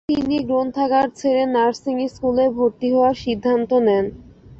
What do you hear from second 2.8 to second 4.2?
হওয়ার সিদ্ধান্ত নেন।